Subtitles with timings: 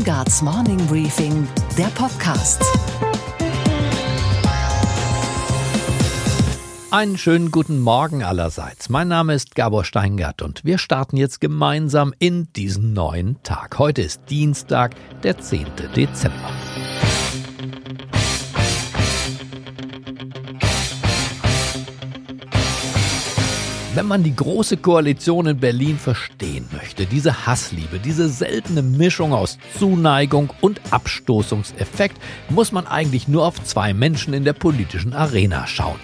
[0.00, 2.64] Weingarts Morning Briefing, der Podcast.
[6.90, 8.88] Einen schönen guten Morgen allerseits.
[8.88, 13.78] Mein Name ist Gabor Steingart und wir starten jetzt gemeinsam in diesen neuen Tag.
[13.78, 15.66] Heute ist Dienstag, der 10.
[15.94, 16.50] Dezember.
[24.00, 29.58] Wenn man die große Koalition in Berlin verstehen möchte, diese Hassliebe, diese seltene Mischung aus
[29.78, 32.16] Zuneigung und Abstoßungseffekt,
[32.48, 36.00] muss man eigentlich nur auf zwei Menschen in der politischen Arena schauen.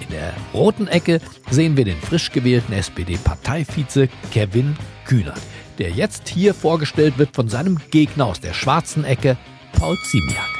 [0.00, 5.40] In der roten Ecke sehen wir den frisch gewählten SPD-Parteivize Kevin Kühnert,
[5.78, 9.36] der jetzt hier vorgestellt wird von seinem Gegner aus der schwarzen Ecke,
[9.70, 10.55] Paul Ziemiak.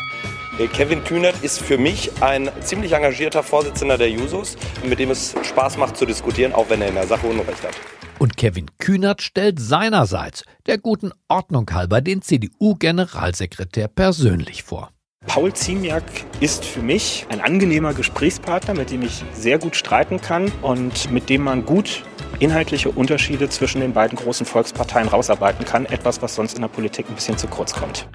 [0.58, 5.34] Äh, Kevin Kühnert ist für mich ein ziemlich engagierter Vorsitzender der Jusos, mit dem es
[5.42, 7.74] Spaß macht zu diskutieren, auch wenn er in der Sache Unrecht hat.
[8.18, 14.90] Und Kevin Kühnert stellt seinerseits der guten Ordnung halber den CDU-Generalsekretär persönlich vor.
[15.26, 16.04] Paul Ziemiak
[16.40, 21.28] ist für mich ein angenehmer Gesprächspartner, mit dem ich sehr gut streiten kann und mit
[21.28, 22.04] dem man gut
[22.38, 25.84] inhaltliche Unterschiede zwischen den beiden großen Volksparteien rausarbeiten kann.
[25.84, 28.08] Etwas, was sonst in der Politik ein bisschen zu kurz kommt.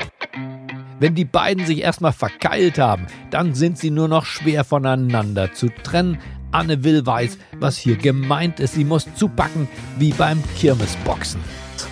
[1.01, 5.69] Wenn die beiden sich erstmal verkeilt haben, dann sind sie nur noch schwer voneinander zu
[5.69, 6.19] trennen.
[6.51, 8.75] Anne Will weiß, was hier gemeint ist.
[8.75, 11.41] Sie muss zupacken wie beim Kirmesboxen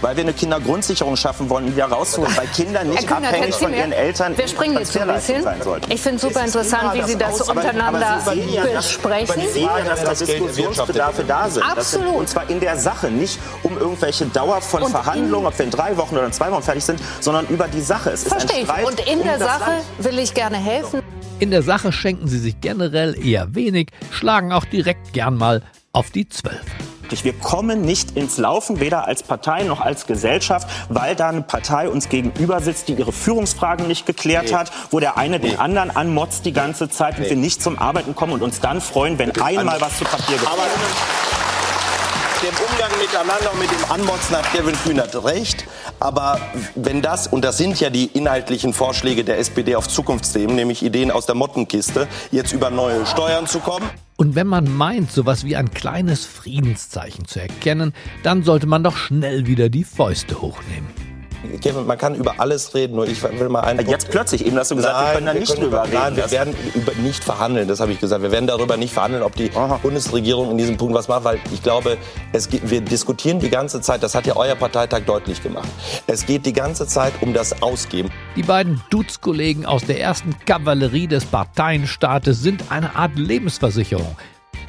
[0.01, 3.91] weil wir eine Kindergrundsicherung schaffen wollen, wieder rauszuholen, weil Kinder nicht Kühnert, abhängig von ihren
[3.91, 5.43] Eltern wir springen jetzt ein bisschen.
[5.43, 5.91] sein sollten.
[5.91, 9.41] Ich finde es super interessant, wie Sie das untereinander aber, aber ja, besprechen.
[9.41, 11.63] Sie sehen ja, dass da Diskussionsbedarfe da sind.
[11.63, 12.15] Absolut.
[12.15, 15.71] Und zwar in der Sache, nicht um irgendwelche Dauer von und Verhandlungen, ob wir in
[15.71, 18.11] drei Wochen oder in zwei Wochen fertig sind, sondern über die Sache.
[18.11, 18.87] Es Verstehe ich.
[18.87, 21.01] Und in um der Sache will ich gerne helfen.
[21.39, 26.11] In der Sache schenken sie sich generell eher wenig, schlagen auch direkt gern mal auf
[26.11, 26.65] die Zwölf.
[27.23, 31.89] Wir kommen nicht ins Laufen, weder als Partei noch als Gesellschaft, weil da eine Partei
[31.89, 34.53] uns gegenüber sitzt, die ihre Führungsfragen nicht geklärt nee.
[34.53, 35.49] hat, wo der eine nee.
[35.49, 37.23] den anderen anmotzt die ganze Zeit nee.
[37.23, 40.37] und wir nicht zum Arbeiten kommen und uns dann freuen, wenn einmal was zu Papier
[40.37, 40.59] gekommen
[42.41, 45.65] dem Umgang miteinander und mit dem Anmotzen hat Kevin Kühnert recht.
[45.99, 46.39] Aber
[46.75, 51.11] wenn das, und das sind ja die inhaltlichen Vorschläge der SPD auf Zukunftsthemen, nämlich Ideen
[51.11, 53.89] aus der Mottenkiste, jetzt über neue Steuern zu kommen.
[54.15, 58.95] Und wenn man meint, sowas wie ein kleines Friedenszeichen zu erkennen, dann sollte man doch
[58.95, 61.08] schnell wieder die Fäuste hochnehmen.
[61.61, 63.87] Kevin, man kann über alles reden, nur ich will mal einen.
[63.87, 65.93] Jetzt plötzlich, eben hast du gesagt, nein, wir können da nicht drüber reden.
[65.93, 68.21] Nein, wir werden über nicht verhandeln, das habe ich gesagt.
[68.21, 69.79] Wir werden darüber nicht verhandeln, ob die Aha.
[69.81, 71.97] Bundesregierung in diesem Punkt was macht, weil ich glaube,
[72.33, 75.69] es, wir diskutieren die ganze Zeit, das hat ja euer Parteitag deutlich gemacht.
[76.07, 78.09] Es geht die ganze Zeit um das Ausgeben.
[78.35, 84.15] Die beiden Duz-Kollegen aus der ersten Kavallerie des Parteienstaates sind eine Art Lebensversicherung.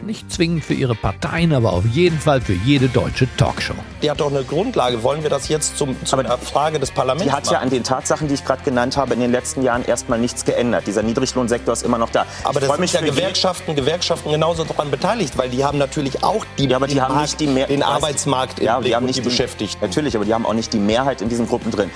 [0.03, 3.75] Nicht zwingend für ihre Parteien, aber auf jeden Fall für jede deutsche Talkshow.
[4.03, 5.03] Die hat doch eine Grundlage.
[5.03, 7.53] Wollen wir das jetzt zum, zum aber Frage des Parlaments Die hat machen?
[7.53, 10.45] ja an den Tatsachen, die ich gerade genannt habe, in den letzten Jahren erstmal nichts
[10.45, 10.87] geändert.
[10.87, 12.25] Dieser Niedriglohnsektor ist immer noch da.
[12.45, 16.67] Aber das sind ja Gewerkschaften, Gewerkschaften genauso daran beteiligt, weil die haben natürlich auch die,
[16.67, 19.07] ja, aber die, die haben Markt, nicht die Mehr den Arbeitsmarkt ja, im die haben
[19.07, 19.85] nicht die Beschäftigten.
[19.85, 21.91] Natürlich, aber die haben auch nicht die Mehrheit in diesen Gruppen drin.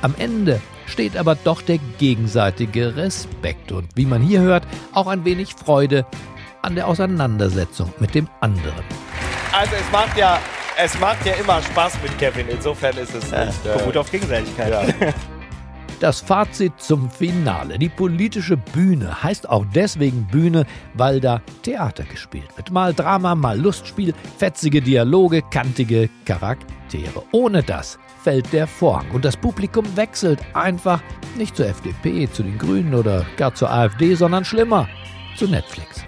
[0.00, 5.24] Am Ende steht aber doch der gegenseitige Respekt und wie man hier hört, auch ein
[5.24, 6.04] wenig Freude
[6.62, 8.84] an der Auseinandersetzung mit dem anderen.
[9.52, 10.38] Also es macht ja,
[10.82, 12.48] es macht ja immer Spaß mit Kevin.
[12.48, 14.70] Insofern ist es nicht, äh, gut auf Gegenseitigkeit.
[15.00, 15.12] Ja.
[16.02, 17.78] Das Fazit zum Finale.
[17.78, 22.72] Die politische Bühne heißt auch deswegen Bühne, weil da Theater gespielt wird.
[22.72, 27.22] Mal Drama, mal Lustspiel, fetzige Dialoge, kantige Charaktere.
[27.30, 31.00] Ohne das fällt der Vorhang und das Publikum wechselt einfach
[31.36, 34.88] nicht zur FDP, zu den Grünen oder gar zur AfD, sondern schlimmer,
[35.36, 36.04] zu Netflix.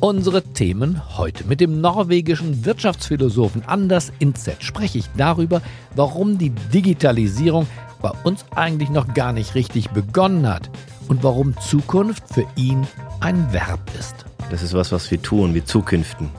[0.00, 1.44] Unsere Themen heute.
[1.44, 5.60] Mit dem norwegischen Wirtschaftsphilosophen Anders Inzett spreche ich darüber,
[5.94, 7.66] warum die Digitalisierung
[8.00, 10.70] bei uns eigentlich noch gar nicht richtig begonnen hat
[11.08, 12.86] und warum Zukunft für ihn
[13.20, 14.24] ein Verb ist.
[14.50, 16.30] Das ist was, was wir tun, wir Zukünften.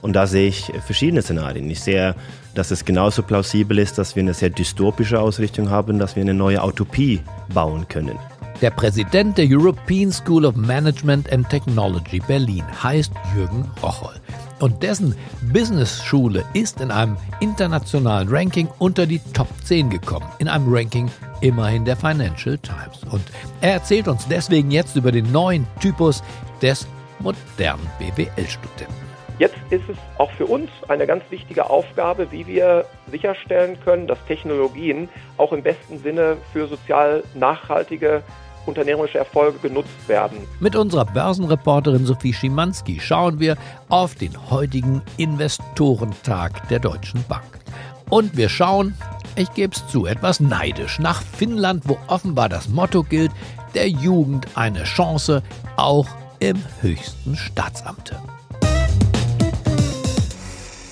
[0.00, 1.68] Und da sehe ich verschiedene Szenarien.
[1.68, 2.14] Ich sehe,
[2.54, 6.32] dass es genauso plausibel ist, dass wir eine sehr dystopische Ausrichtung haben, dass wir eine
[6.32, 7.20] neue Utopie
[7.52, 8.18] bauen können.
[8.60, 14.16] Der Präsident der European School of Management and Technology Berlin heißt Jürgen Rocholl.
[14.58, 15.16] Und dessen
[15.50, 20.26] Business-Schule ist in einem internationalen Ranking unter die Top 10 gekommen.
[20.40, 21.10] In einem Ranking
[21.40, 23.02] immerhin der Financial Times.
[23.10, 23.22] Und
[23.62, 26.22] er erzählt uns deswegen jetzt über den neuen Typus
[26.60, 26.86] des
[27.18, 29.10] modernen BWL-Studenten.
[29.38, 34.22] Jetzt ist es auch für uns eine ganz wichtige Aufgabe, wie wir sicherstellen können, dass
[34.26, 35.08] Technologien
[35.38, 38.22] auch im besten Sinne für sozial nachhaltige
[38.66, 40.38] unternehmerische Erfolge genutzt werden.
[40.60, 43.56] Mit unserer Börsenreporterin Sophie Schimanski schauen wir
[43.88, 47.60] auf den heutigen Investorentag der Deutschen Bank.
[48.08, 48.94] Und wir schauen,
[49.36, 53.30] ich gebe es zu, etwas neidisch nach Finnland, wo offenbar das Motto gilt,
[53.74, 55.42] der Jugend eine Chance,
[55.76, 56.06] auch
[56.40, 58.16] im höchsten Staatsamte.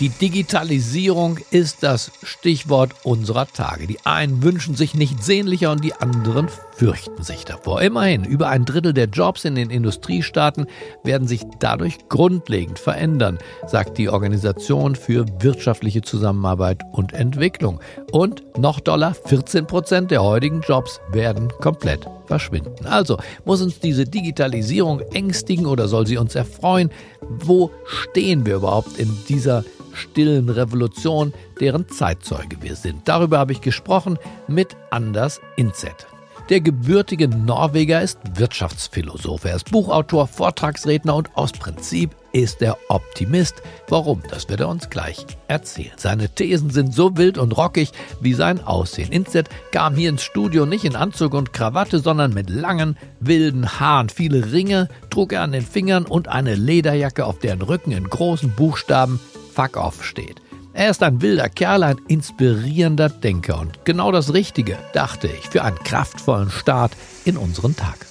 [0.01, 3.89] Die Digitalisierung ist das Stichwort unserer Tage.
[3.89, 6.47] Die einen wünschen sich nicht sehnlicher und die anderen
[6.77, 7.83] fürchten sich davor.
[7.83, 10.69] Immerhin, über ein Drittel der Jobs in den Industriestaaten
[11.03, 17.81] werden sich dadurch grundlegend verändern, sagt die Organisation für wirtschaftliche Zusammenarbeit und Entwicklung.
[18.13, 22.87] Und noch doller, 14 Prozent der heutigen Jobs werden komplett verschwinden.
[22.87, 26.91] Also muss uns diese Digitalisierung ängstigen oder soll sie uns erfreuen?
[27.21, 29.65] Wo stehen wir überhaupt in dieser
[29.99, 33.07] stillen Revolution, deren Zeitzeuge wir sind.
[33.07, 36.07] Darüber habe ich gesprochen mit Anders Inzet.
[36.49, 39.45] Der gebürtige Norweger ist Wirtschaftsphilosoph.
[39.45, 43.57] Er ist Buchautor, Vortragsredner und aus Prinzip ist er Optimist.
[43.89, 44.23] Warum?
[44.31, 45.93] Das wird er uns gleich erzählen.
[45.97, 47.93] Seine Thesen sind so wild und rockig
[48.23, 49.13] wie sein Aussehen.
[49.13, 54.09] Instead kam hier ins Studio nicht in Anzug und Krawatte, sondern mit langen, wilden Haaren.
[54.09, 58.53] Viele Ringe trug er an den Fingern und eine Lederjacke, auf deren Rücken in großen
[58.53, 59.21] Buchstaben
[59.59, 60.41] Fuck off steht.
[60.73, 65.65] Er ist ein wilder Kerl, ein inspirierender Denker und genau das Richtige, dachte ich, für
[65.65, 66.93] einen kraftvollen Start
[67.25, 68.07] in unseren Tag.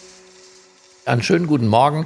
[1.06, 2.06] Einen schönen guten Morgen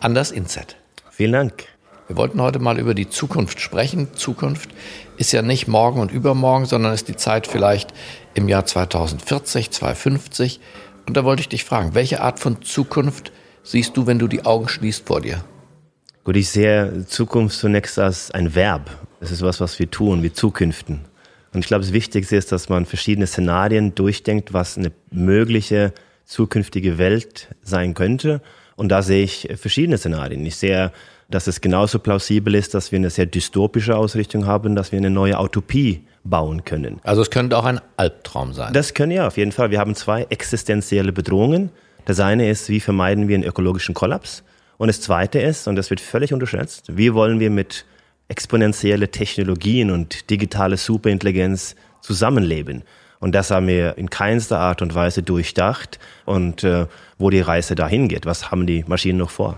[0.00, 0.76] an das Inset.
[1.10, 1.68] Vielen Dank.
[2.06, 4.12] Wir wollten heute mal über die Zukunft sprechen.
[4.12, 4.68] Zukunft
[5.16, 7.94] ist ja nicht morgen und übermorgen, sondern ist die Zeit vielleicht
[8.34, 10.60] im Jahr 2040, 2050.
[11.06, 14.44] Und da wollte ich dich fragen, welche Art von Zukunft siehst du, wenn du die
[14.44, 15.42] Augen schließt vor dir?
[16.24, 18.90] Gut, ich sehe Zukunft zunächst als ein Verb.
[19.20, 21.00] Es ist was, was wir tun, wie Zukünften.
[21.52, 25.92] Und ich glaube, das Wichtigste ist, dass man verschiedene Szenarien durchdenkt, was eine mögliche
[26.24, 28.40] zukünftige Welt sein könnte.
[28.76, 30.46] Und da sehe ich verschiedene Szenarien.
[30.46, 30.92] Ich sehe,
[31.28, 35.10] dass es genauso plausibel ist, dass wir eine sehr dystopische Ausrichtung haben, dass wir eine
[35.10, 37.00] neue Utopie bauen können.
[37.02, 38.72] Also es könnte auch ein Albtraum sein.
[38.72, 39.72] Das können ja auf jeden Fall.
[39.72, 41.70] Wir haben zwei existenzielle Bedrohungen.
[42.04, 44.44] Das eine ist, wie vermeiden wir einen ökologischen Kollaps?
[44.82, 47.84] Und das Zweite ist, und das wird völlig unterschätzt, wie wollen wir mit
[48.26, 52.82] exponentielle Technologien und digitale Superintelligenz zusammenleben?
[53.20, 56.86] Und das haben wir in keinster Art und Weise durchdacht und äh,
[57.16, 58.26] wo die Reise dahin geht.
[58.26, 59.56] Was haben die Maschinen noch vor?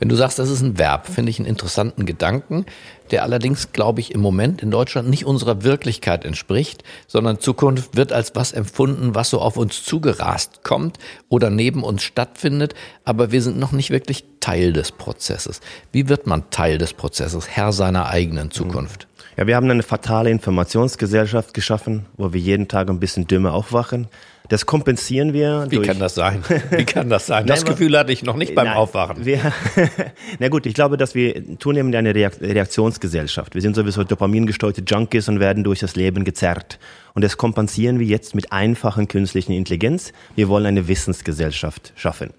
[0.00, 2.64] Wenn du sagst, das ist ein Verb, finde ich einen interessanten Gedanken,
[3.10, 8.10] der allerdings, glaube ich, im Moment in Deutschland nicht unserer Wirklichkeit entspricht, sondern Zukunft wird
[8.10, 10.98] als was empfunden, was so auf uns zugerast kommt
[11.28, 12.74] oder neben uns stattfindet,
[13.04, 15.60] aber wir sind noch nicht wirklich Teil des Prozesses.
[15.92, 19.06] Wie wird man Teil des Prozesses, Herr seiner eigenen Zukunft?
[19.36, 24.08] Ja, wir haben eine fatale Informationsgesellschaft geschaffen, wo wir jeden Tag ein bisschen dümmer aufwachen.
[24.50, 25.68] Das kompensieren wir.
[25.70, 26.42] Wie kann das sein?
[26.70, 27.46] Wie kann das sein?
[27.46, 29.24] Das Gefühl hatte ich noch nicht beim nein, Aufwachen.
[29.24, 29.52] Wir,
[30.40, 33.54] na gut, ich glaube, dass wir zunehmend eine Reaktionsgesellschaft.
[33.54, 36.80] Wir sind sowieso dopamingesteuerte Junkies und werden durch das Leben gezerrt.
[37.14, 40.12] Und das kompensieren wir jetzt mit einfachen künstlichen Intelligenz.
[40.34, 42.30] Wir wollen eine Wissensgesellschaft schaffen.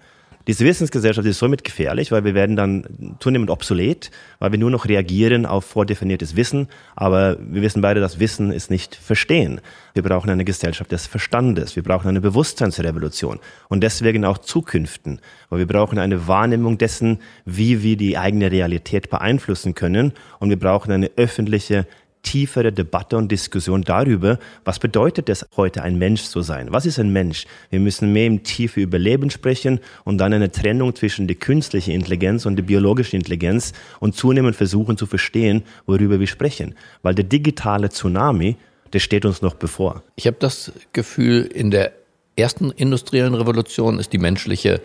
[0.46, 4.10] Diese Wissensgesellschaft ist somit gefährlich, weil wir werden dann zunehmend obsolet,
[4.40, 6.68] weil wir nur noch reagieren auf vordefiniertes Wissen.
[6.96, 9.60] Aber wir wissen beide, dass Wissen ist nicht Verstehen.
[9.94, 11.76] Wir brauchen eine Gesellschaft des Verstandes.
[11.76, 13.38] Wir brauchen eine Bewusstseinsrevolution.
[13.68, 15.20] Und deswegen auch Zukünften.
[15.48, 20.12] Weil wir brauchen eine Wahrnehmung dessen, wie wir die eigene Realität beeinflussen können.
[20.40, 21.86] Und wir brauchen eine öffentliche
[22.22, 26.68] tiefere Debatte und Diskussion darüber, was bedeutet es heute ein Mensch zu sein?
[26.70, 27.46] Was ist ein Mensch?
[27.70, 31.90] Wir müssen mehr im Tiefe über Leben sprechen und dann eine Trennung zwischen der künstlichen
[31.90, 36.74] Intelligenz und der biologischen Intelligenz und zunehmend versuchen zu verstehen, worüber wir sprechen.
[37.02, 38.56] Weil der digitale Tsunami,
[38.92, 40.02] der steht uns noch bevor.
[40.16, 41.92] Ich habe das Gefühl, in der
[42.36, 44.80] ersten industriellen Revolution ist die menschliche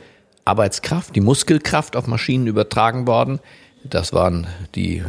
[0.45, 3.39] Arbeitskraft, die Muskelkraft auf Maschinen übertragen worden.
[3.83, 5.03] Das waren die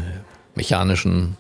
[0.55, 1.37] mechanischen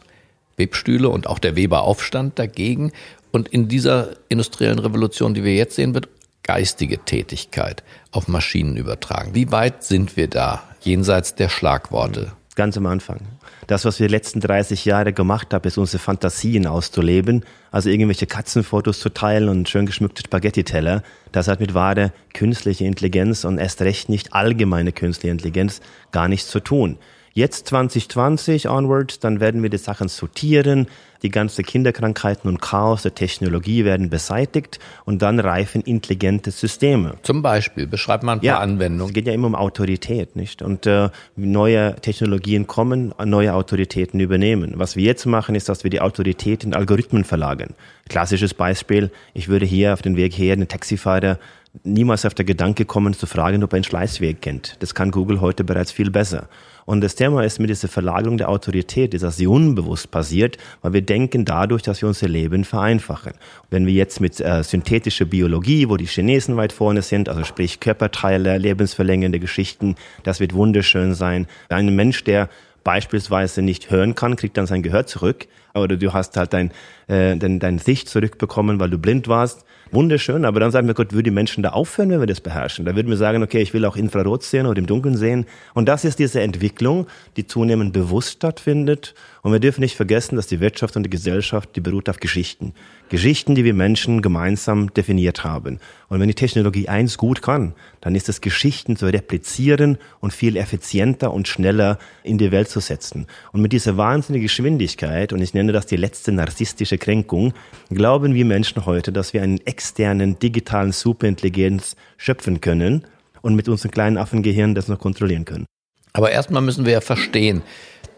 [0.59, 2.93] Webstühle und auch der Weberaufstand dagegen.
[3.31, 6.09] Und in dieser industriellen Revolution, die wir jetzt sehen, wird
[6.43, 9.35] geistige Tätigkeit auf Maschinen übertragen.
[9.35, 12.33] Wie weit sind wir da jenseits der Schlagworte?
[12.55, 13.21] Ganz am Anfang.
[13.69, 17.45] Das, was wir die letzten 30 Jahre gemacht haben, ist unsere Fantasien auszuleben.
[17.71, 21.03] Also irgendwelche Katzenfotos zu teilen und schön geschmückte Spaghetti-Teller.
[21.31, 26.49] Das hat mit wahrer künstlicher Intelligenz und erst recht nicht allgemeine künstliche Intelligenz gar nichts
[26.49, 26.99] zu tun.
[27.39, 30.89] Jetzt 2020 onwards, dann werden wir die Sachen sortieren,
[31.23, 37.15] die ganzen Kinderkrankheiten und Chaos der Technologie werden beseitigt und dann reifen intelligente Systeme.
[37.23, 39.11] Zum Beispiel, beschreib mal ein paar ja, Anwendungen.
[39.11, 40.63] Es geht ja immer um Autorität, nicht?
[40.63, 44.73] Und äh, neue Technologien kommen, neue Autoritäten übernehmen.
[44.75, 47.75] Was wir jetzt machen, ist, dass wir die Autorität in Algorithmen verlagern.
[48.09, 51.39] Klassisches Beispiel, ich würde hier auf den Weg her einen Taxifahrer
[51.85, 54.77] niemals auf der Gedanke kommen zu fragen, ob er einen Schleißweg kennt.
[54.81, 56.49] Das kann Google heute bereits viel besser.
[56.87, 61.03] Und das Thema ist mit dieser Verlagerung der Autorität, dass sie unbewusst passiert, weil wir
[61.03, 63.35] denken dadurch, dass wir unser Leben vereinfachen.
[63.69, 67.81] Wenn wir jetzt mit äh, synthetischer Biologie, wo die Chinesen weit vorne sind, also sprich
[67.81, 71.47] Körperteile, lebensverlängernde Geschichten, das wird wunderschön sein.
[71.69, 72.49] Ein Mensch, der
[72.85, 75.47] beispielsweise nicht hören kann, kriegt dann sein Gehör zurück.
[75.75, 76.71] Oder du hast halt dein,
[77.07, 81.13] äh, dein, dein Sicht zurückbekommen, weil du blind warst wunderschön, aber dann sagen wir, Gott,
[81.13, 82.85] würde die Menschen da aufhören, wenn wir das beherrschen?
[82.85, 85.47] Da würden wir sagen, okay, ich will auch Infrarot sehen oder im Dunkeln sehen.
[85.75, 87.07] Und das ist diese Entwicklung,
[87.37, 89.15] die zunehmend bewusst stattfindet.
[89.43, 92.75] Und wir dürfen nicht vergessen, dass die Wirtschaft und die Gesellschaft, die beruht auf Geschichten.
[93.09, 95.79] Geschichten, die wir Menschen gemeinsam definiert haben.
[96.09, 100.57] Und wenn die Technologie eins gut kann, dann ist es Geschichten zu replizieren und viel
[100.57, 103.27] effizienter und schneller in die Welt zu setzen.
[103.53, 107.53] Und mit dieser wahnsinnigen Geschwindigkeit, und ich nenne das die letzte narzisstische Kränkung,
[107.91, 113.05] glauben wir Menschen heute, dass wir einen externen digitalen Superintelligenz schöpfen können
[113.43, 115.67] und mit unserem kleinen Affengehirn das noch kontrollieren können.
[116.13, 117.63] Aber erstmal müssen wir ja verstehen,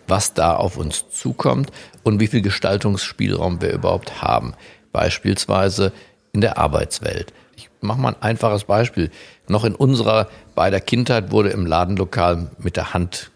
[0.07, 1.71] was da auf uns zukommt
[2.03, 4.55] und wie viel Gestaltungsspielraum wir überhaupt haben
[4.93, 5.93] beispielsweise
[6.33, 7.33] in der Arbeitswelt.
[7.57, 9.11] Ich mache mal ein einfaches Beispiel.
[9.49, 13.31] Noch in unserer beider Kindheit wurde im Ladenlokal mit der Hand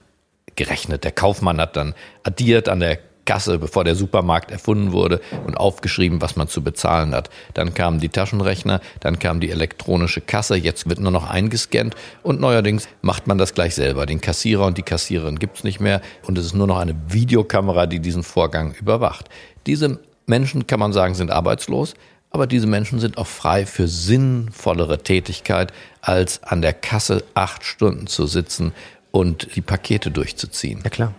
[0.57, 1.05] gerechnet.
[1.05, 6.21] Der Kaufmann hat dann addiert an der Kasse, bevor der Supermarkt erfunden wurde und aufgeschrieben,
[6.21, 7.31] was man zu bezahlen hat.
[7.55, 12.41] Dann kamen die Taschenrechner, dann kam die elektronische Kasse, jetzt wird nur noch eingescannt und
[12.41, 14.07] neuerdings macht man das gleich selber.
[14.07, 17.87] Den Kassierer und die Kassiererin gibt's nicht mehr und es ist nur noch eine Videokamera,
[17.87, 19.29] die diesen Vorgang überwacht.
[19.67, 21.95] Diese Menschen, kann man sagen, sind arbeitslos,
[22.31, 28.09] aber diese Menschen sind auch frei für sinnvollere Tätigkeit, als an der Kasse acht Stunden
[28.09, 28.73] zu sitzen
[29.13, 30.81] und die Pakete durchzuziehen.
[30.83, 31.15] Ja klar.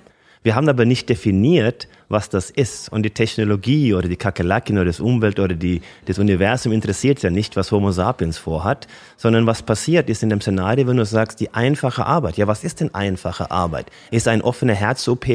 [0.45, 2.89] Wir haben aber nicht definiert, was das ist.
[2.89, 7.31] Und die Technologie oder die Kakerlaken oder das Umwelt oder die, das Universum interessiert ja
[7.31, 8.85] nicht, was Homo sapiens vorhat,
[9.17, 12.37] sondern was passiert ist in dem Szenario, wenn du sagst, die einfache Arbeit.
[12.37, 13.87] Ja, was ist denn einfache Arbeit?
[14.11, 15.25] Ist ein offener Herz-OP?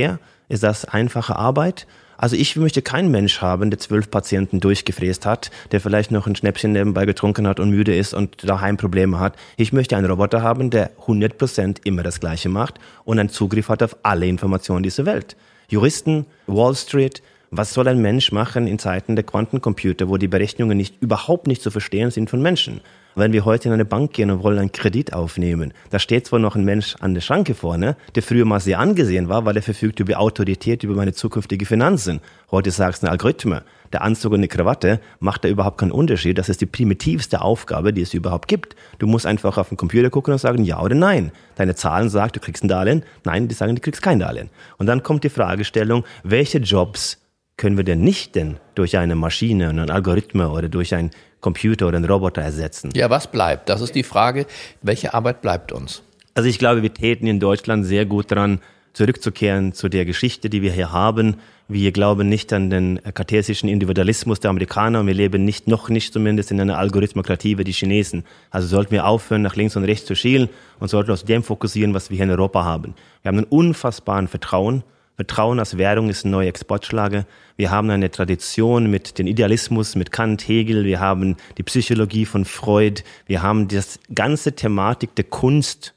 [0.49, 1.89] Ist das einfache Arbeit?
[2.21, 6.37] Also ich möchte keinen Mensch haben, der zwölf Patienten durchgefräst hat, der vielleicht noch ein
[6.37, 9.37] Schnäppchen nebenbei getrunken hat und müde ist und daheim Probleme hat.
[9.57, 12.75] Ich möchte einen Roboter haben, der 100 Prozent immer das Gleiche macht
[13.05, 15.35] und einen Zugriff hat auf alle Informationen dieser Welt.
[15.71, 20.77] Juristen, Wall Street, was soll ein Mensch machen in Zeiten der Quantencomputer, wo die Berechnungen
[20.77, 22.83] nicht, überhaupt nicht zu verstehen sind von Menschen?
[23.17, 26.39] Wenn wir heute in eine Bank gehen und wollen einen Kredit aufnehmen, da steht zwar
[26.39, 29.63] noch ein Mensch an der Schranke vorne, der früher mal sehr angesehen war, weil er
[29.63, 32.21] verfügt über Autorität über meine zukünftige Finanzen.
[32.53, 33.63] Heute sagst du ein Algorithmus.
[33.93, 36.39] Der Anzug und eine Krawatte macht da überhaupt keinen Unterschied.
[36.39, 38.77] Das ist die primitivste Aufgabe, die es überhaupt gibt.
[39.01, 41.33] Du musst einfach auf den Computer gucken und sagen ja oder nein.
[41.57, 43.03] Deine Zahlen sagen, du kriegst ein Darlehen.
[43.25, 44.51] Nein, die sagen, du kriegst kein Darlehen.
[44.79, 47.19] Und dann kommt die Fragestellung, welche Jobs
[47.61, 51.99] können wir denn nicht denn durch eine Maschine, einen Algorithmus oder durch ein Computer oder
[51.99, 52.91] einen Roboter ersetzen.
[52.95, 53.69] Ja, was bleibt?
[53.69, 54.47] Das ist die Frage,
[54.81, 56.03] welche Arbeit bleibt uns?
[56.35, 58.61] Also ich glaube, wir täten in Deutschland sehr gut daran,
[58.95, 61.37] zurückzukehren zu der Geschichte, die wir hier haben.
[61.69, 66.15] Wir glauben nicht an den kartesischen Individualismus der Amerikaner und wir leben nicht, noch nicht
[66.15, 68.25] zumindest in einer Algorithmokratie wie die Chinesen.
[68.51, 70.49] Also sollten wir aufhören, nach links und rechts zu schielen
[70.79, 72.95] und sollten uns dem fokussieren, was wir hier in Europa haben.
[73.21, 74.83] Wir haben einen unfassbaren Vertrauen
[75.21, 77.27] Vertrauen als Währung ist eine neue Exportschlage.
[77.59, 80.87] Wir haben eine Tradition mit dem Idealismus, mit Kant, Hegel.
[80.87, 83.03] Wir haben die Psychologie von Freud.
[83.27, 85.93] Wir haben das ganze Thematik der Kunst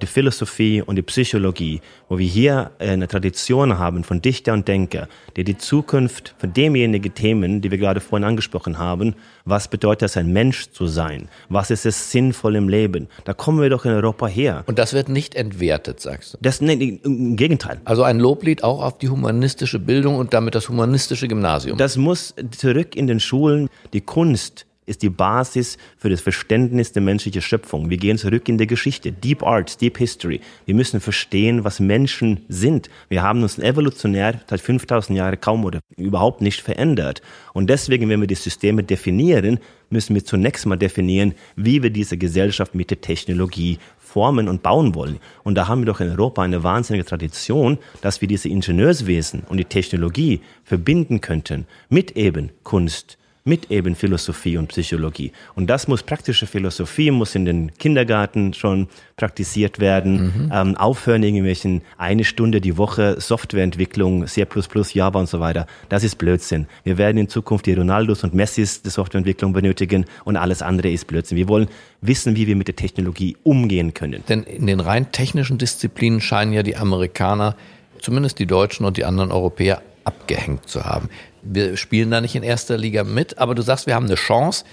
[0.00, 5.08] die Philosophie und die Psychologie, wo wir hier eine Tradition haben von Dichter und Denker,
[5.36, 10.16] die die Zukunft von demjenigen Themen, die wir gerade vorhin angesprochen haben, was bedeutet es,
[10.16, 11.28] ein Mensch zu sein?
[11.48, 13.08] Was ist es sinnvoll im Leben?
[13.24, 14.64] Da kommen wir doch in Europa her.
[14.66, 16.38] Und das wird nicht entwertet, sagst du?
[16.40, 17.80] Das, nee, im Gegenteil.
[17.84, 21.78] Also ein Loblied auch auf die humanistische Bildung und damit das humanistische Gymnasium.
[21.78, 27.02] Das muss zurück in den Schulen, die Kunst, ist die Basis für das Verständnis der
[27.02, 27.90] menschlichen Schöpfung.
[27.90, 29.12] Wir gehen zurück in die Geschichte.
[29.12, 30.40] Deep Art, Deep History.
[30.66, 32.90] Wir müssen verstehen, was Menschen sind.
[33.08, 37.22] Wir haben uns evolutionär seit 5000 Jahren kaum oder überhaupt nicht verändert.
[37.52, 39.58] Und deswegen, wenn wir die Systeme definieren,
[39.90, 44.94] müssen wir zunächst mal definieren, wie wir diese Gesellschaft mit der Technologie formen und bauen
[44.94, 45.18] wollen.
[45.42, 49.56] Und da haben wir doch in Europa eine wahnsinnige Tradition, dass wir diese Ingenieurswesen und
[49.56, 55.30] die Technologie verbinden könnten mit eben Kunst, mit eben Philosophie und Psychologie.
[55.54, 60.14] Und das muss praktische Philosophie, muss in den Kindergarten schon praktiziert werden.
[60.14, 60.50] Mhm.
[60.50, 64.46] Ähm, aufhören irgendwelchen eine Stunde die Woche Softwareentwicklung, C++,
[64.94, 65.66] Java und so weiter.
[65.90, 66.66] Das ist Blödsinn.
[66.84, 71.06] Wir werden in Zukunft die Ronaldos und Messis der Softwareentwicklung benötigen und alles andere ist
[71.06, 71.36] Blödsinn.
[71.36, 71.68] Wir wollen
[72.00, 74.24] wissen, wie wir mit der Technologie umgehen können.
[74.26, 77.56] Denn in den rein technischen Disziplinen scheinen ja die Amerikaner,
[78.00, 81.08] zumindest die Deutschen und die anderen Europäer, abgehängt zu haben.
[81.44, 84.64] Wir spielen da nicht in erster Liga mit, aber du sagst, wir haben eine Chance,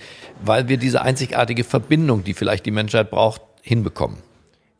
[0.43, 4.17] weil wir diese einzigartige Verbindung, die vielleicht die Menschheit braucht, hinbekommen.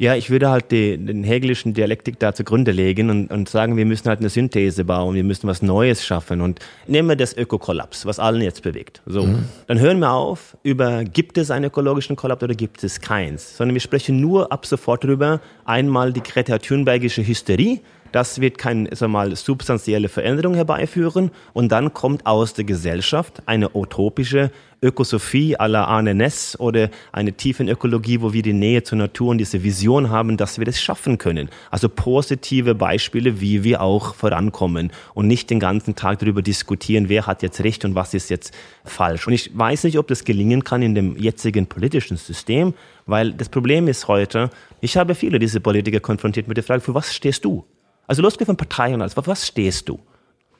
[0.01, 3.86] Ja, ich würde halt die, den hegelischen Dialektik da zugrunde legen und, und sagen, wir
[3.86, 6.41] müssen halt eine Synthese bauen, wir müssen was Neues schaffen.
[6.41, 9.03] Und nehmen wir das Ökokollaps, was allen jetzt bewegt.
[9.05, 9.45] So, mhm.
[9.67, 13.75] dann hören wir auf über, gibt es einen ökologischen Kollaps oder gibt es keins, sondern
[13.75, 17.81] wir sprechen nur ab sofort darüber, einmal die Greta Thunbergische Hysterie,
[18.12, 21.32] das wird keine sag mal, substanzielle Veränderung herbeiführen.
[21.53, 24.51] Und dann kommt aus der Gesellschaft eine utopische
[24.84, 29.38] Ökosophie à la Arne Ness oder eine Tiefenökologie, wo wir die Nähe zur Natur und
[29.38, 31.50] diese Vision haben, dass wir das schaffen können.
[31.70, 37.27] Also positive Beispiele, wie wir auch vorankommen und nicht den ganzen Tag darüber diskutieren, wer
[37.27, 39.27] hat jetzt recht und was ist jetzt falsch.
[39.27, 42.74] Und ich weiß nicht, ob das gelingen kann in dem jetzigen politischen System,
[43.06, 44.50] weil das Problem ist heute,
[44.80, 47.63] ich habe viele dieser Politiker konfrontiert mit der Frage, für was stehst du?
[48.12, 49.15] Also losgehend von Partei und alles.
[49.15, 49.98] Auf was stehst du?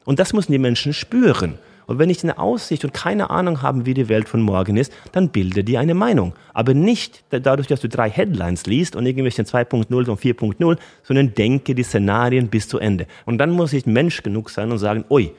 [0.06, 1.56] Und das müssen die Menschen spüren.
[1.86, 4.94] Und wenn ich eine Aussicht und keine Ahnung habe, wie die Welt von morgen ist,
[5.12, 6.32] dann bilde dir eine Meinung.
[6.54, 11.76] Aber nicht dadurch, dass du drei Headlines liest und irgendwelche 2.0 und 4.0, sondern denke
[11.76, 13.06] die Szenarien bis zu Ende.
[13.26, 15.34] Und dann muss ich Mensch genug sein und sagen, ui,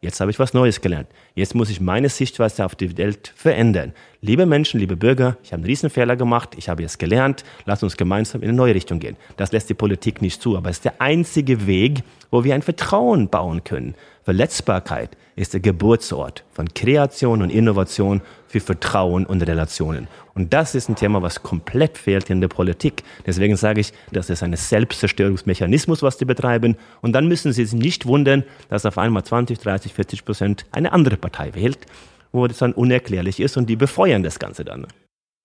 [0.00, 1.08] Jetzt habe ich was Neues gelernt.
[1.34, 3.94] Jetzt muss ich meine Sichtweise auf die Welt verändern.
[4.20, 7.96] Liebe Menschen, liebe Bürger, ich habe einen Riesenfehler gemacht, ich habe jetzt gelernt, lass uns
[7.96, 9.16] gemeinsam in eine neue Richtung gehen.
[9.36, 12.62] Das lässt die Politik nicht zu, aber es ist der einzige Weg, wo wir ein
[12.62, 13.96] Vertrauen bauen können.
[14.22, 20.08] Verletzbarkeit ist der Geburtsort von Kreation und Innovation für Vertrauen und Relationen.
[20.34, 23.04] Und das ist ein Thema, was komplett fehlt in der Politik.
[23.26, 26.76] Deswegen sage ich, das ist ein Selbstzerstörungsmechanismus, was die betreiben.
[27.02, 30.92] Und dann müssen Sie sich nicht wundern, dass auf einmal 20, 30, 40 Prozent eine
[30.92, 31.78] andere Partei wählt,
[32.32, 34.86] wo das dann unerklärlich ist und die befeuern das Ganze dann.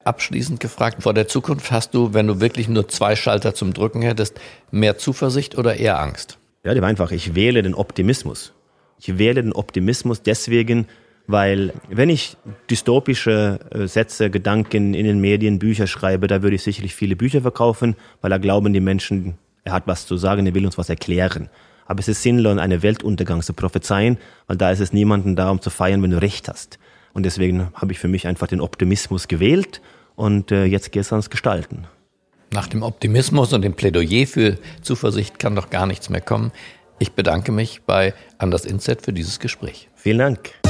[0.03, 4.01] Abschließend gefragt, vor der Zukunft hast du, wenn du wirklich nur zwei Schalter zum Drücken
[4.01, 6.37] hättest, mehr Zuversicht oder eher Angst?
[6.65, 8.53] Ja, die war einfach, ich wähle den Optimismus.
[8.99, 10.87] Ich wähle den Optimismus deswegen,
[11.27, 12.35] weil wenn ich
[12.69, 17.41] dystopische äh, Sätze, Gedanken in den Medien, Bücher schreibe, da würde ich sicherlich viele Bücher
[17.41, 20.89] verkaufen, weil da glauben die Menschen, er hat was zu sagen, er will uns was
[20.89, 21.49] erklären.
[21.85, 25.61] Aber es ist sinnlos, eine Weltuntergang zu prophezeien, weil da ist es niemanden da, um
[25.61, 26.79] zu feiern, wenn du recht hast.
[27.13, 29.81] Und deswegen habe ich für mich einfach den Optimismus gewählt
[30.15, 31.85] und äh, jetzt geht es ans Gestalten.
[32.51, 36.51] Nach dem Optimismus und dem Plädoyer für Zuversicht kann doch gar nichts mehr kommen.
[36.99, 39.89] Ich bedanke mich bei Anders Inset für dieses Gespräch.
[39.95, 40.62] Vielen Dank.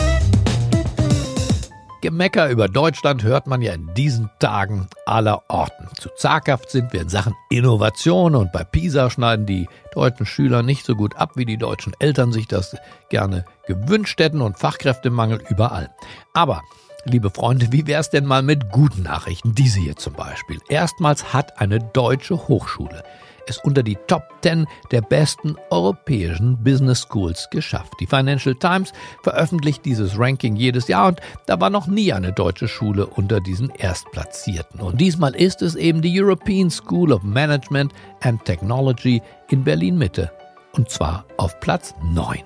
[2.04, 5.88] Gemecker über Deutschland hört man ja in diesen Tagen aller Orten.
[5.98, 10.86] Zu zaghaft sind wir in Sachen Innovation und bei PISA schneiden die deutschen Schüler nicht
[10.86, 12.76] so gut ab, wie die deutschen Eltern sich das
[13.08, 15.92] gerne gewünscht hätten und Fachkräftemangel überall.
[16.34, 16.62] Aber
[17.06, 19.54] Liebe Freunde, wie wäre es denn mal mit guten Nachrichten?
[19.56, 20.60] Diese hier zum Beispiel.
[20.70, 23.04] Erstmals hat eine deutsche Hochschule
[23.48, 27.94] es unter die Top 10 der besten europäischen Business Schools geschafft.
[28.00, 32.68] Die Financial Times veröffentlicht dieses Ranking jedes Jahr und da war noch nie eine deutsche
[32.68, 34.80] Schule unter diesen Erstplatzierten.
[34.80, 40.32] Und diesmal ist es eben die European School of Management and Technology in Berlin Mitte.
[40.74, 42.40] Und zwar auf Platz 9.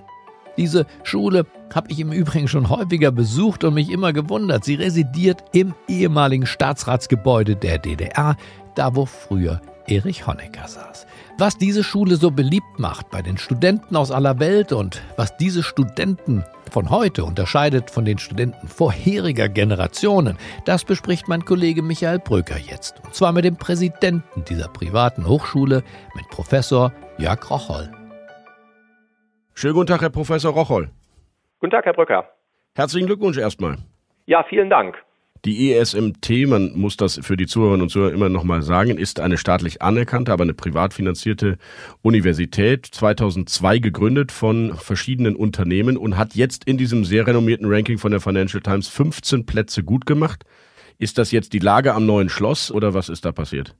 [0.57, 4.65] Diese Schule habe ich im Übrigen schon häufiger besucht und mich immer gewundert.
[4.65, 8.35] Sie residiert im ehemaligen Staatsratsgebäude der DDR,
[8.75, 11.07] da wo früher Erich Honecker saß.
[11.37, 15.63] Was diese Schule so beliebt macht bei den Studenten aus aller Welt und was diese
[15.63, 22.57] Studenten von heute unterscheidet von den Studenten vorheriger Generationen, das bespricht mein Kollege Michael Bröker
[22.57, 23.01] jetzt.
[23.05, 25.83] Und zwar mit dem Präsidenten dieser privaten Hochschule,
[26.15, 27.89] mit Professor Jörg Rocholl.
[29.53, 30.89] Schönen guten Tag, Herr Professor Rocholl.
[31.59, 32.29] Guten Tag, Herr Bröcker.
[32.75, 33.77] Herzlichen Glückwunsch erstmal.
[34.25, 34.95] Ja, vielen Dank.
[35.45, 39.37] Die ESMT, man muss das für die Zuhörerinnen und Zuhörer immer nochmal sagen, ist eine
[39.37, 41.57] staatlich anerkannte, aber eine privat finanzierte
[42.01, 48.11] Universität, 2002 gegründet von verschiedenen Unternehmen und hat jetzt in diesem sehr renommierten Ranking von
[48.11, 50.43] der Financial Times 15 Plätze gut gemacht.
[50.97, 53.75] Ist das jetzt die Lage am neuen Schloss oder was ist da passiert?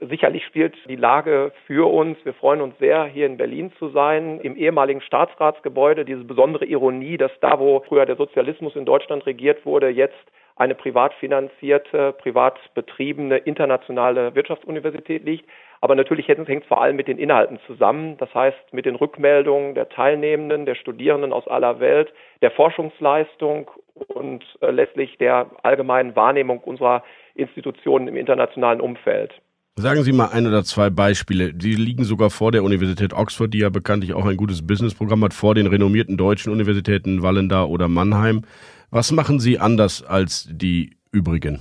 [0.00, 2.16] Sicherlich spielt die Lage für uns.
[2.24, 6.06] Wir freuen uns sehr, hier in Berlin zu sein, im ehemaligen Staatsratsgebäude.
[6.06, 10.16] Diese besondere Ironie, dass da, wo früher der Sozialismus in Deutschland regiert wurde, jetzt
[10.56, 15.46] eine privat finanzierte, privat betriebene internationale Wirtschaftsuniversität liegt.
[15.82, 18.16] Aber natürlich hängt es vor allem mit den Inhalten zusammen.
[18.16, 22.10] Das heißt, mit den Rückmeldungen der Teilnehmenden, der Studierenden aus aller Welt,
[22.40, 23.70] der Forschungsleistung
[24.08, 29.34] und äh, letztlich der allgemeinen Wahrnehmung unserer Institutionen im internationalen Umfeld.
[29.80, 31.54] Sagen Sie mal ein oder zwei Beispiele.
[31.58, 35.32] Sie liegen sogar vor der Universität Oxford, die ja bekanntlich auch ein gutes Businessprogramm hat,
[35.32, 38.42] vor den renommierten deutschen Universitäten Wallenda oder Mannheim.
[38.90, 41.60] Was machen Sie anders als die übrigen?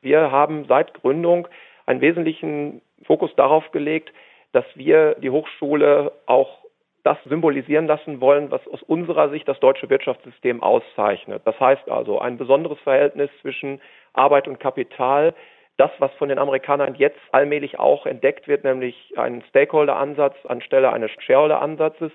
[0.00, 1.48] Wir haben seit Gründung
[1.86, 4.12] einen wesentlichen Fokus darauf gelegt,
[4.52, 6.58] dass wir die Hochschule auch
[7.02, 11.42] das symbolisieren lassen wollen, was aus unserer Sicht das deutsche Wirtschaftssystem auszeichnet.
[11.44, 13.80] Das heißt also ein besonderes Verhältnis zwischen
[14.12, 15.34] Arbeit und Kapital,
[15.76, 21.10] das, was von den Amerikanern jetzt allmählich auch entdeckt wird, nämlich ein Stakeholder-Ansatz anstelle eines
[21.18, 22.12] Shareholder-Ansatzes.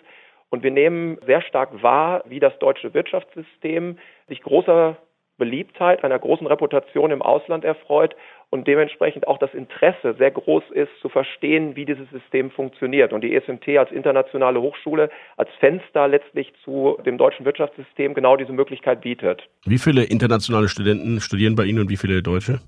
[0.49, 3.97] Und wir nehmen sehr stark wahr, wie das deutsche Wirtschaftssystem
[4.27, 4.97] sich großer
[5.37, 8.15] Beliebtheit, einer großen Reputation im Ausland erfreut
[8.51, 13.11] und dementsprechend auch das Interesse sehr groß ist, zu verstehen, wie dieses System funktioniert.
[13.11, 18.51] Und die ESMT als internationale Hochschule, als Fenster letztlich zu dem deutschen Wirtschaftssystem genau diese
[18.51, 19.41] Möglichkeit bietet.
[19.65, 22.59] Wie viele internationale Studenten studieren bei Ihnen und wie viele Deutsche?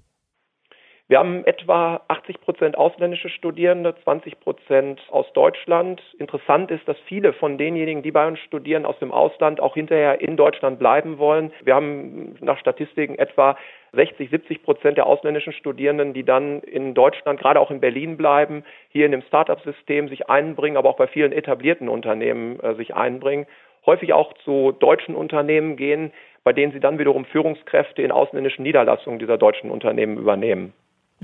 [1.13, 6.01] Wir haben etwa 80 Prozent ausländische Studierende, 20 Prozent aus Deutschland.
[6.17, 10.21] Interessant ist, dass viele von denjenigen, die bei uns studieren, aus dem Ausland auch hinterher
[10.21, 11.53] in Deutschland bleiben wollen.
[11.63, 13.55] Wir haben nach Statistiken etwa
[13.91, 18.63] 60, 70 Prozent der ausländischen Studierenden, die dann in Deutschland, gerade auch in Berlin bleiben,
[18.89, 23.45] hier in dem Start-up-System sich einbringen, aber auch bei vielen etablierten Unternehmen äh, sich einbringen.
[23.85, 26.11] Häufig auch zu deutschen Unternehmen gehen,
[26.43, 30.73] bei denen sie dann wiederum Führungskräfte in ausländischen Niederlassungen dieser deutschen Unternehmen übernehmen.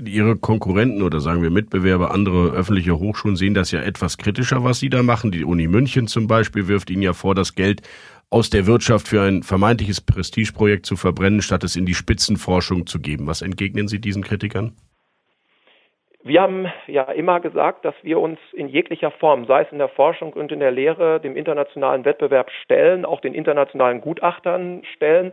[0.08, 4.80] Ihre Konkurrenten oder sagen wir Mitbewerber, andere öffentliche Hochschulen sehen das ja etwas kritischer, was
[4.80, 5.30] Sie da machen.
[5.30, 7.82] Die Uni München zum Beispiel wirft Ihnen ja vor, das Geld
[8.30, 13.00] aus der Wirtschaft für ein vermeintliches Prestigeprojekt zu verbrennen, statt es in die Spitzenforschung zu
[13.00, 13.26] geben.
[13.26, 14.76] Was entgegnen Sie diesen Kritikern?
[16.22, 19.88] Wir haben ja immer gesagt, dass wir uns in jeglicher Form, sei es in der
[19.88, 25.32] Forschung und in der Lehre, dem internationalen Wettbewerb stellen, auch den internationalen Gutachtern stellen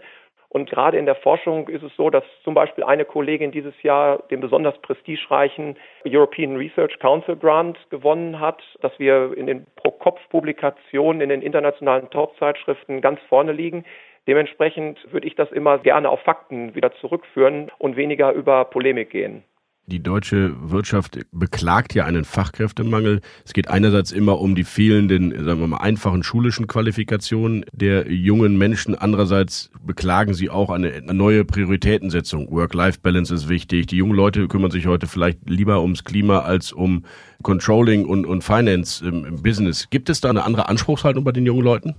[0.58, 4.24] und gerade in der Forschung ist es so, dass zum Beispiel eine Kollegin dieses Jahr
[4.32, 11.30] den besonders prestigereichen European Research Council Grant gewonnen hat, dass wir in den Pro-Kopf-Publikationen in
[11.30, 13.86] den internationalen Top-Zeitschriften ganz vorne liegen.
[14.26, 19.44] Dementsprechend würde ich das immer gerne auf Fakten wieder zurückführen und weniger über Polemik gehen.
[19.90, 23.22] Die deutsche Wirtschaft beklagt ja einen Fachkräftemangel.
[23.46, 28.58] Es geht einerseits immer um die fehlenden, sagen wir mal, einfachen schulischen Qualifikationen der jungen
[28.58, 28.96] Menschen.
[28.96, 32.52] Andererseits beklagen sie auch eine neue Prioritätensetzung.
[32.52, 33.88] Work-Life-Balance ist wichtig.
[33.88, 37.06] Die jungen Leute kümmern sich heute vielleicht lieber ums Klima als um
[37.42, 39.90] Controlling und, und Finance im Business.
[39.90, 41.96] Gibt es da eine andere Anspruchshaltung bei den jungen Leuten?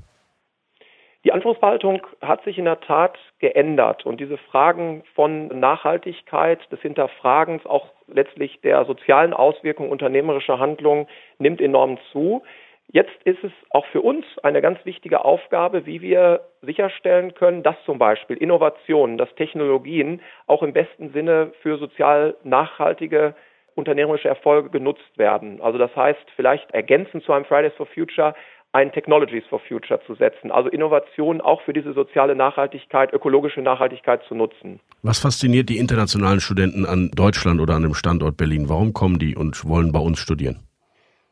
[1.24, 7.64] Die Anspruchshaltung hat sich in der Tat geändert und diese Fragen von Nachhaltigkeit, des Hinterfragens,
[7.66, 11.07] auch letztlich der sozialen Auswirkungen unternehmerischer Handlungen
[11.38, 12.42] nimmt enorm zu.
[12.90, 17.77] Jetzt ist es auch für uns eine ganz wichtige Aufgabe, wie wir sicherstellen können, dass
[17.85, 23.35] zum Beispiel Innovationen, dass Technologien auch im besten Sinne für sozial nachhaltige
[23.74, 25.61] unternehmerische Erfolge genutzt werden.
[25.61, 28.35] Also das heißt, vielleicht ergänzend zu einem Fridays for Future
[28.72, 34.22] ein Technologies for Future zu setzen, also Innovationen auch für diese soziale Nachhaltigkeit, ökologische Nachhaltigkeit
[34.24, 34.81] zu nutzen.
[35.02, 38.68] Was fasziniert die internationalen Studenten an Deutschland oder an dem Standort Berlin?
[38.68, 40.61] Warum kommen die und wollen bei uns studieren?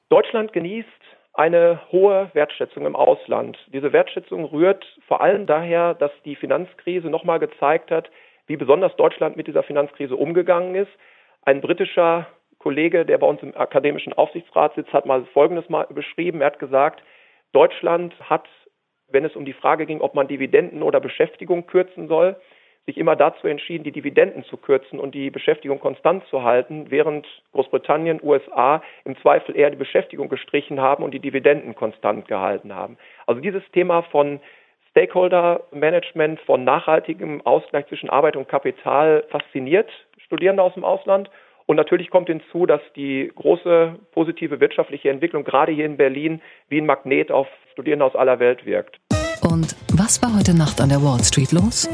[0.09, 0.88] Deutschland genießt
[1.35, 3.59] eine hohe Wertschätzung im Ausland.
[3.72, 8.09] Diese Wertschätzung rührt vor allem daher, dass die Finanzkrise nochmal gezeigt hat,
[8.46, 10.90] wie besonders Deutschland mit dieser Finanzkrise umgegangen ist.
[11.42, 12.27] Ein britischer
[12.59, 16.40] Kollege, der bei uns im akademischen Aufsichtsrat sitzt, hat mal Folgendes mal beschrieben.
[16.40, 17.03] Er hat gesagt,
[17.52, 18.48] Deutschland hat,
[19.09, 22.37] wenn es um die Frage ging, ob man Dividenden oder Beschäftigung kürzen soll,
[22.87, 27.26] sich immer dazu entschieden, die Dividenden zu kürzen und die Beschäftigung konstant zu halten, während
[27.52, 32.96] Großbritannien, USA im Zweifel eher die Beschäftigung gestrichen haben und die Dividenden konstant gehalten haben.
[33.26, 34.40] Also dieses Thema von
[34.90, 39.90] Stakeholder Management, von nachhaltigem Ausgleich zwischen Arbeit und Kapital fasziniert
[40.26, 41.30] Studierende aus dem Ausland
[41.66, 46.81] und natürlich kommt hinzu, dass die große positive wirtschaftliche Entwicklung gerade hier in Berlin wie
[46.81, 49.00] ein Magnet auf Studierende aus aller Welt wirkt.
[49.42, 51.88] Und was war heute Nacht an der Wall Street los?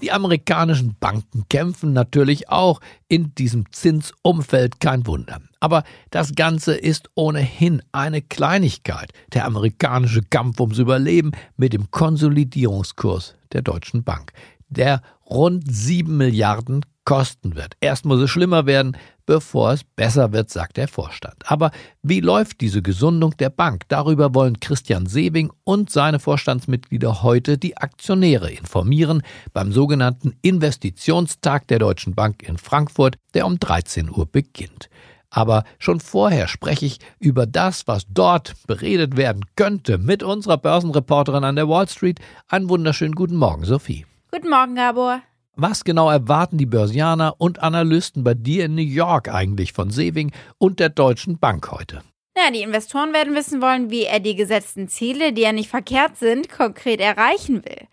[0.00, 5.40] Die amerikanischen Banken kämpfen natürlich auch in diesem Zinsumfeld, kein Wunder.
[5.60, 9.12] Aber das Ganze ist ohnehin eine Kleinigkeit.
[9.32, 14.32] Der amerikanische Kampf ums Überleben mit dem Konsolidierungskurs der Deutschen Bank,
[14.68, 17.76] der rund 7 Milliarden kosten wird.
[17.80, 21.36] Erst muss es schlimmer werden, bevor es besser wird, sagt der Vorstand.
[21.50, 21.70] Aber
[22.02, 23.84] wie läuft diese Gesundung der Bank?
[23.88, 31.78] Darüber wollen Christian Sewing und seine Vorstandsmitglieder heute die Aktionäre informieren beim sogenannten Investitionstag der
[31.78, 34.88] Deutschen Bank in Frankfurt, der um 13 Uhr beginnt.
[35.30, 41.42] Aber schon vorher spreche ich über das, was dort beredet werden könnte, mit unserer Börsenreporterin
[41.42, 42.20] an der Wall Street.
[42.46, 44.06] Einen wunderschönen guten Morgen, Sophie.
[44.30, 45.22] Guten Morgen, Gabor.
[45.56, 50.32] Was genau erwarten die Börsianer und Analysten bei dir in New York eigentlich von Sewing
[50.58, 52.02] und der Deutschen Bank heute?
[52.36, 56.16] Ja, die Investoren werden wissen wollen, wie er die gesetzten Ziele, die ja nicht verkehrt
[56.16, 57.86] sind, konkret erreichen will.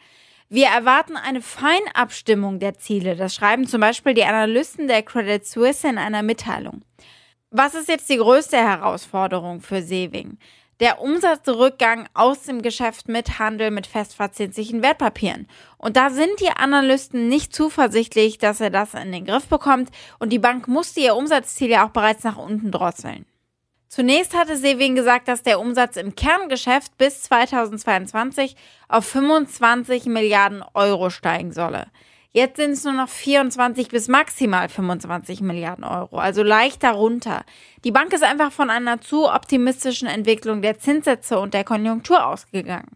[0.50, 3.16] Wir erwarten eine Feinabstimmung der Ziele.
[3.16, 6.82] Das schreiben zum Beispiel die Analysten der Credit Suisse in einer Mitteilung.
[7.52, 10.40] Was ist jetzt die größte Herausforderung für Sewing?
[10.82, 15.48] Der Umsatzrückgang aus dem Geschäft mit Handel mit festverzinslichen Wertpapieren.
[15.78, 20.32] Und da sind die Analysten nicht zuversichtlich, dass er das in den Griff bekommt und
[20.34, 23.28] die Bank musste ihr Umsatzziel ja auch bereits nach unten drosseln.
[23.90, 28.56] Zunächst hatte Sewing gesagt, dass der Umsatz im Kerngeschäft bis 2022
[28.88, 31.88] auf 25 Milliarden Euro steigen solle.
[32.34, 37.44] Jetzt sind es nur noch 24 bis maximal 25 Milliarden Euro, also leicht darunter.
[37.84, 42.96] Die Bank ist einfach von einer zu optimistischen Entwicklung der Zinssätze und der Konjunktur ausgegangen.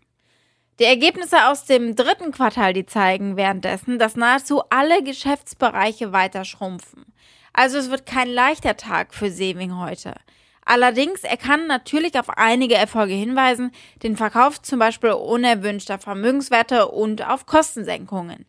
[0.80, 7.06] Die Ergebnisse aus dem dritten Quartal, die zeigen währenddessen, dass nahezu alle Geschäftsbereiche weiter schrumpfen.
[7.52, 10.16] Also es wird kein leichter Tag für Sewing heute.
[10.64, 13.72] Allerdings, er kann natürlich auf einige Erfolge hinweisen,
[14.02, 18.46] den Verkauf zum Beispiel unerwünschter Vermögenswerte und auf Kostensenkungen.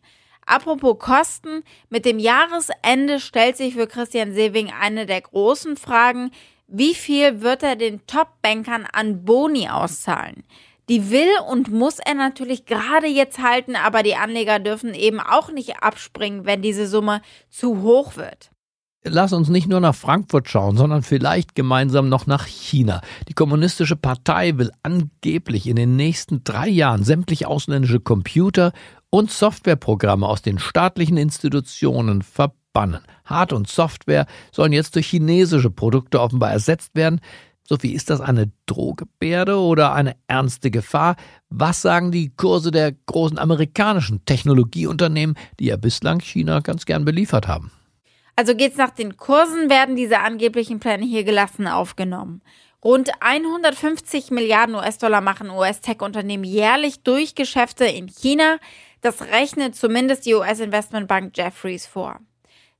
[0.47, 6.31] Apropos Kosten, mit dem Jahresende stellt sich für Christian Sewing eine der großen Fragen,
[6.67, 10.45] wie viel wird er den Top-Bankern an Boni auszahlen?
[10.87, 15.51] Die will und muss er natürlich gerade jetzt halten, aber die Anleger dürfen eben auch
[15.51, 18.49] nicht abspringen, wenn diese Summe zu hoch wird
[19.03, 23.01] lass uns nicht nur nach Frankfurt schauen, sondern vielleicht gemeinsam noch nach China.
[23.27, 28.73] Die Kommunistische Partei will angeblich in den nächsten drei Jahren sämtliche ausländische Computer
[29.09, 33.01] und Softwareprogramme aus den staatlichen Institutionen verbannen.
[33.25, 37.21] Hard- und Software sollen jetzt durch chinesische Produkte offenbar ersetzt werden.
[37.63, 41.17] Sophie, ist das eine Drohgebärde oder eine ernste Gefahr?
[41.49, 47.47] Was sagen die Kurse der großen amerikanischen Technologieunternehmen, die ja bislang China ganz gern beliefert
[47.47, 47.71] haben?
[48.37, 52.43] Also geht's nach den Kursen, werden diese angeblichen Pläne hier gelassen aufgenommen.
[52.85, 58.59] Rund 150 Milliarden US-Dollar machen US-Tech-Unternehmen jährlich durch Geschäfte in China.
[59.01, 62.19] Das rechnet zumindest die US-Investmentbank Jeffries vor.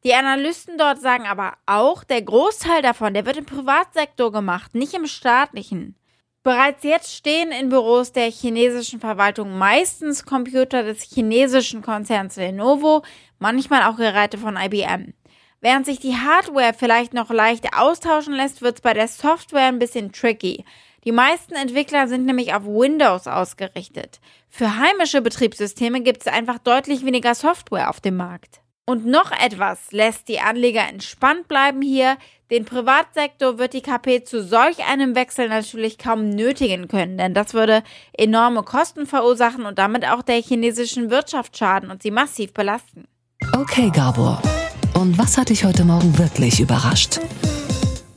[0.04, 4.94] Die Analysten dort sagen aber auch, der Großteil davon, der wird im Privatsektor gemacht, nicht
[4.94, 5.96] im staatlichen.
[6.44, 13.02] Bereits jetzt stehen in Büros der chinesischen Verwaltung meistens Computer des chinesischen Konzerns Lenovo,
[13.40, 15.16] manchmal auch Geräte von IBM.
[15.60, 19.80] Während sich die Hardware vielleicht noch leicht austauschen lässt, wird es bei der Software ein
[19.80, 20.64] bisschen tricky.
[21.04, 24.20] Die meisten Entwickler sind nämlich auf Windows ausgerichtet.
[24.50, 28.62] Für heimische Betriebssysteme gibt es einfach deutlich weniger Software auf dem Markt.
[28.86, 32.18] Und noch etwas lässt die Anleger entspannt bleiben hier.
[32.52, 37.54] Den Privatsektor wird die KP zu solch einem Wechsel natürlich kaum nötigen können, denn das
[37.54, 43.06] würde enorme Kosten verursachen und damit auch der chinesischen Wirtschaft schaden und sie massiv belasten.
[43.54, 44.42] Okay, Gabor.
[44.98, 47.20] Und was hat dich heute Morgen wirklich überrascht?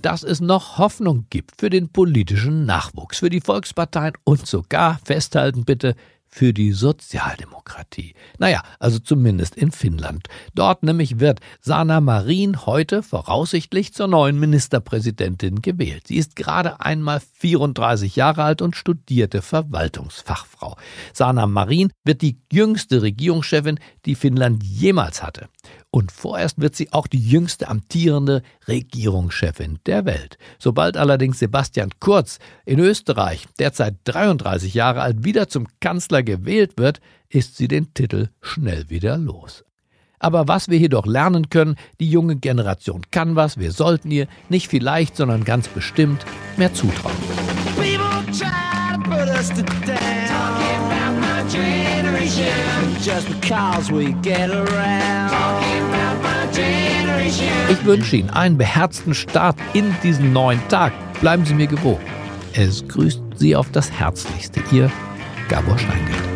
[0.01, 5.67] Dass es noch Hoffnung gibt für den politischen Nachwuchs, für die Volksparteien und sogar, festhalten
[5.67, 5.95] bitte,
[6.31, 8.15] für die Sozialdemokratie.
[8.39, 10.29] Naja, also zumindest in Finnland.
[10.55, 16.07] Dort nämlich wird Sanna Marin heute voraussichtlich zur neuen Ministerpräsidentin gewählt.
[16.07, 20.77] Sie ist gerade einmal 34 Jahre alt und studierte Verwaltungsfachfrau.
[21.13, 25.49] Sanna Marin wird die jüngste Regierungschefin, die Finnland jemals hatte.
[25.91, 30.39] Und vorerst wird sie auch die jüngste amtierende Regierungschefin der Welt.
[30.59, 35.67] Sobald allerdings Sebastian Kurz in Österreich, derzeit 33 Jahre alt, wieder zum
[36.21, 39.65] Kanzler gewählt wird, ist sie den Titel schnell wieder los.
[40.19, 44.27] Aber was wir hier doch lernen können, die junge Generation kann was, wir sollten ihr
[44.51, 46.25] nicht vielleicht, sondern ganz bestimmt
[46.57, 47.17] mehr zutrauen.
[57.71, 60.93] Ich wünsche Ihnen einen beherzten Start in diesen neuen Tag.
[61.21, 62.05] Bleiben Sie mir gewogen.
[62.53, 64.61] Es grüßt Sie auf das Herzlichste.
[64.71, 64.91] Ihr
[65.51, 66.30] Gabor Steingart.